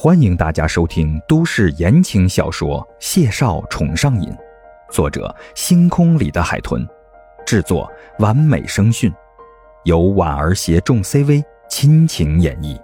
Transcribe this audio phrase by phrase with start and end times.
[0.00, 4.30] 欢迎大家收听都市言情小说《谢少宠上瘾》，
[4.92, 6.86] 作者：星空里的海豚，
[7.44, 9.12] 制作：完美声讯，
[9.82, 12.80] 由婉儿携众 CV 亲情演绎，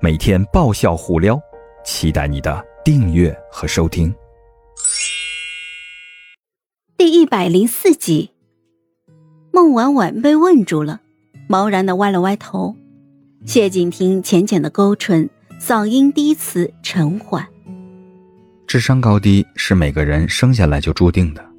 [0.00, 1.36] 每天爆笑互撩，
[1.84, 4.14] 期待你的订阅和收听。
[6.96, 8.30] 第一百零四集，
[9.50, 11.00] 孟婉婉被问住了，
[11.48, 12.76] 茫然的歪了歪头，
[13.44, 15.28] 谢景亭浅浅的勾唇。
[15.64, 17.46] 嗓音低磁沉缓。
[18.66, 21.50] 智商高低是每个人生下来就注定的，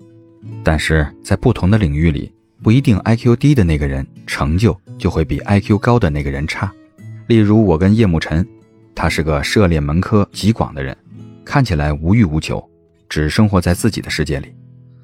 [0.62, 2.30] 但是在不同的领域里，
[2.62, 6.70] 不一定 IQ 低的那个人成就就会比 IQ 高的那个人差。
[7.28, 8.46] 例如我跟叶慕辰，
[8.94, 10.94] 他是个涉猎门科极广的人，
[11.46, 12.62] 看起来无欲无求，
[13.08, 14.54] 只生活在自己的世界里。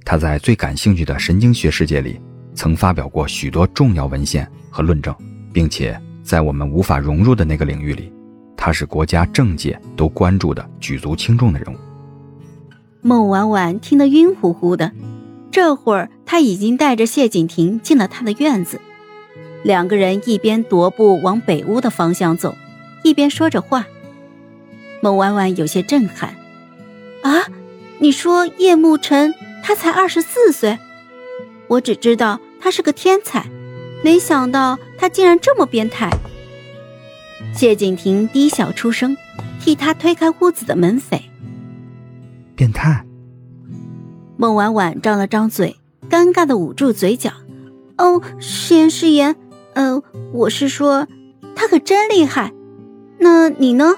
[0.03, 2.19] 他在最感兴趣的神经学世界里，
[2.53, 5.15] 曾发表过许多重要文献和论证，
[5.53, 8.11] 并且在我们无法融入的那个领域里。
[8.61, 11.77] 他是国家政界都关注的举足轻重的人物。
[13.01, 14.91] 孟婉婉听得晕乎乎的，
[15.49, 18.81] 这会儿他已经带着谢景亭进了他的院子，
[19.63, 22.53] 两个人一边踱步往北屋的方向走，
[23.01, 23.87] 一边说着话。
[25.01, 26.35] 孟婉婉有些震撼
[27.23, 27.47] ：“啊，
[27.99, 30.77] 你说叶慕辰他才二十四岁？
[31.69, 33.45] 我只知道他是个天才，
[34.03, 36.11] 没想到他竟然这么变态。”
[37.53, 39.15] 谢景亭低笑出声，
[39.59, 41.21] 替他推开屋子的门扉。
[42.55, 43.05] 变态。
[44.37, 45.75] 孟婉婉张了张嘴，
[46.09, 47.31] 尴尬的捂住嘴角。
[47.97, 49.35] 哦，誓言誓言，
[49.73, 50.01] 呃，
[50.31, 51.07] 我是说，
[51.55, 52.53] 他可真厉害。
[53.17, 53.95] 那你呢？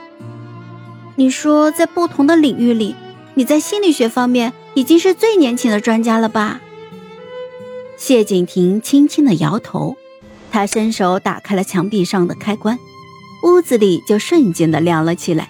[1.15, 2.95] 你说在不同的领域里，
[3.35, 6.61] 你在心理学方面已经是最年轻的专家了吧？
[7.97, 9.95] 谢景亭轻轻的摇头，
[10.51, 12.79] 他伸手打开了墙壁上的开关。
[13.43, 15.49] 屋子里就瞬间的亮了起来。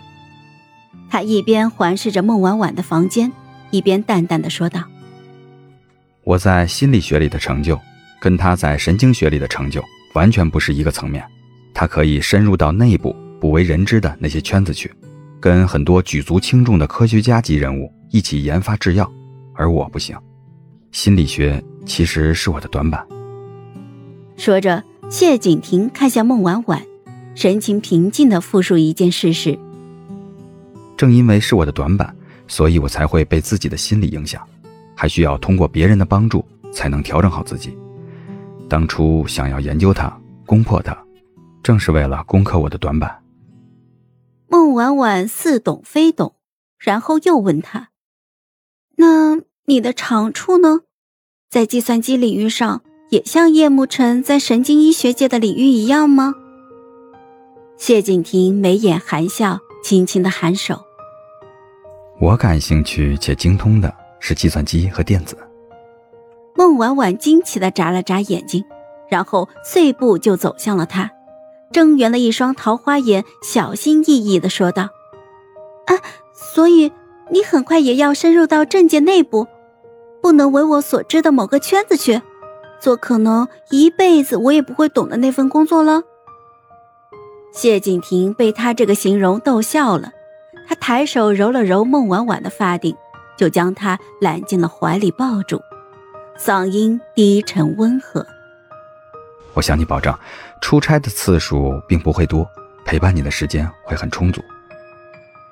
[1.09, 3.31] 他一边环视着孟婉婉的房间，
[3.69, 4.83] 一边淡淡的说道
[6.23, 7.77] ：“我在心理学里的成就，
[8.21, 11.25] 跟他在神经学里的成就完全不是一个层面。
[11.73, 14.89] 他可以深入到内部不为人知的那些圈子去，
[15.39, 19.11] 跟很多举足轻重的科学家级人物一起研发制药，
[19.53, 20.17] 而我不行。
[20.91, 23.05] 心理学其实是我的短板。”
[24.37, 26.81] 说着，谢景亭看向孟婉婉。
[27.41, 29.57] 神情平静的复述一件事实。
[30.95, 32.15] 正因为是我的短板，
[32.47, 34.47] 所以我才会被自己的心理影响，
[34.95, 37.75] 还需要通过别人的帮助才能调整好自己。
[38.69, 40.15] 当初想要研究它，
[40.45, 40.95] 攻破它，
[41.63, 43.23] 正是为了攻克我的短板。
[44.47, 46.35] 孟婉婉似懂非懂，
[46.77, 47.89] 然后又问他
[48.97, 50.81] ：“那你的长处呢？
[51.49, 56.35] 在计算机领域上，也像叶慕辰在神经医学界的领域一样吗？”
[57.81, 60.79] 谢景亭眉眼含笑，轻轻的颔首。
[62.19, 65.35] 我感兴趣且精通的是计算机和电子。
[66.53, 68.63] 孟婉婉惊奇的眨了眨眼睛，
[69.09, 71.09] 然后碎步就走向了他，
[71.71, 74.89] 睁圆了一双桃花眼，小心翼翼的说道
[75.89, 75.97] ：“啊，
[76.35, 76.91] 所以
[77.31, 79.47] 你很快也要深入到政界内部，
[80.21, 82.21] 不能为我所知的某个圈子去，
[82.79, 86.03] 做可能一辈子我也不会懂的那份工作了。”
[87.51, 90.11] 谢景亭被他这个形容逗笑了，
[90.67, 92.95] 他抬手揉了揉孟婉婉的发顶，
[93.37, 95.61] 就将她揽进了怀里抱住，
[96.39, 98.25] 嗓音低沉温和
[99.53, 100.17] ：“我向你保证，
[100.61, 102.47] 出差的次数并不会多，
[102.85, 104.41] 陪伴你的时间会很充足。”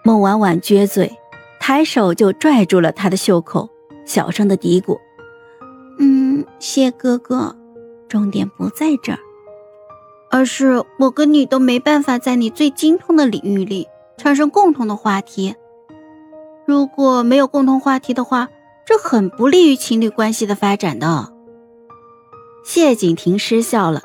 [0.03, 1.11] 孟婉婉撅嘴，
[1.59, 3.69] 抬手就拽住了他的袖口，
[4.05, 4.97] 小声的嘀咕
[5.99, 7.55] ：“嗯，谢哥哥，
[8.07, 9.19] 重点不在这儿。”
[10.31, 15.56] 而是我跟你都没办法在你最精通的领域里产生共同的话题。
[16.66, 18.50] 如果没有共同话题的话，
[18.85, 21.34] 这很不利于情侣关系的发展的。
[22.63, 24.01] 谢景亭失笑了，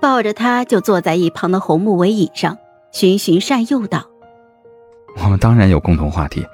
[0.00, 2.56] 抱着他就坐在一旁的红木围椅上，
[2.90, 4.06] 循循善诱道
[5.22, 6.46] ：“我们当然有共同话题，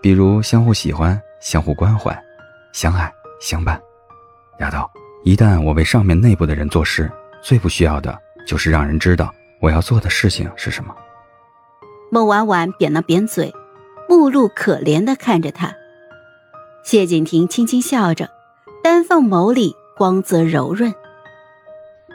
[0.00, 2.16] 比如相互喜欢、相互关怀、
[2.72, 3.80] 相爱相伴。
[4.60, 4.88] 丫头，
[5.24, 7.10] 一旦我为上面内部的人做事，
[7.42, 8.16] 最不需要的。”
[8.48, 10.96] 就是让人知道我要做的事情是什么。
[12.10, 13.52] 孟婉婉扁了扁嘴，
[14.08, 15.70] 目露可怜的看着他。
[16.82, 18.30] 谢景亭轻轻笑着，
[18.82, 20.94] 丹凤眸里光泽柔润。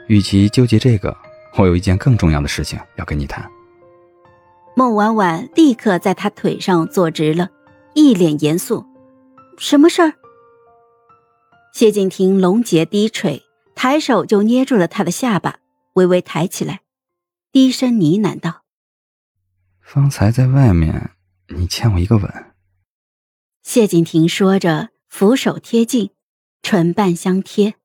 [0.07, 1.15] 与其纠结这个，
[1.55, 3.47] 我有一件更重要的事情要跟你谈。
[4.75, 7.47] 孟婉婉立刻在他腿上坐直了，
[7.93, 8.83] 一脸严肃
[9.59, 10.13] ：“什么事儿？”
[11.73, 13.43] 谢景亭龙睫低垂，
[13.75, 15.57] 抬手就捏住了他的下巴。
[15.93, 16.81] 微微抬起来，
[17.51, 18.63] 低声呢喃道
[19.81, 21.11] ：“方才在外面
[21.55, 22.53] 你欠我一个吻。
[23.61, 26.09] 谢景亭说着，俯首贴近，
[26.61, 27.75] 唇瓣相贴，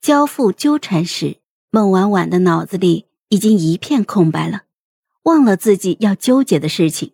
[0.00, 1.40] 交付纠缠时，
[1.70, 4.62] 孟婉婉的脑子里已经一片空白了，
[5.22, 7.12] 忘了自己要纠结的事情。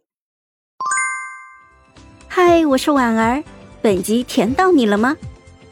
[2.27, 3.45] 嗨，我是婉儿，
[3.81, 5.17] 本集甜到你了吗？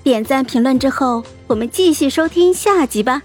[0.05, 3.22] 点赞评论之后，我们继续收听下集吧。